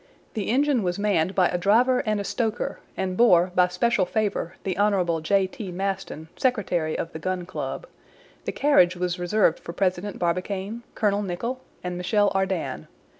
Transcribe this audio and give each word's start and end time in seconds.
The 0.33 0.49
engine 0.49 0.81
was 0.81 0.97
manned 0.97 1.35
by 1.35 1.49
a 1.49 1.59
driver 1.59 1.99
and 2.07 2.19
a 2.19 2.23
stoker, 2.23 2.79
and 2.97 3.15
bore, 3.15 3.51
by 3.53 3.67
special 3.67 4.03
favor, 4.07 4.55
the 4.63 4.75
Hon. 4.75 5.21
J. 5.21 5.45
T. 5.45 5.71
Maston, 5.71 6.27
secretary 6.35 6.97
of 6.97 7.13
the 7.13 7.19
Gun 7.19 7.45
Club. 7.45 7.85
The 8.45 8.51
carriage 8.51 8.95
was 8.97 9.19
reserved 9.19 9.59
for 9.59 9.73
President 9.73 10.17
Barbicane, 10.17 10.81
Colonel 10.95 11.21
Nicholl, 11.21 11.61
and 11.83 11.97
Michel 11.97 12.31
Ardan. 12.33 12.87